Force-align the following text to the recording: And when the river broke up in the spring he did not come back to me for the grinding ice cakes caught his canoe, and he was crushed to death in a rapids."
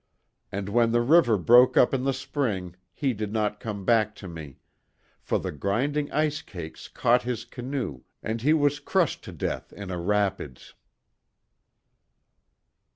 And 0.51 0.67
when 0.67 0.93
the 0.93 1.01
river 1.01 1.37
broke 1.37 1.77
up 1.77 1.93
in 1.93 2.05
the 2.05 2.11
spring 2.11 2.75
he 2.91 3.13
did 3.13 3.31
not 3.31 3.59
come 3.59 3.85
back 3.85 4.15
to 4.15 4.27
me 4.27 4.57
for 5.21 5.37
the 5.37 5.51
grinding 5.51 6.11
ice 6.11 6.41
cakes 6.41 6.87
caught 6.87 7.21
his 7.21 7.45
canoe, 7.45 8.01
and 8.23 8.41
he 8.41 8.51
was 8.51 8.79
crushed 8.79 9.23
to 9.25 9.31
death 9.31 9.71
in 9.71 9.91
a 9.91 9.99
rapids." 9.99 10.73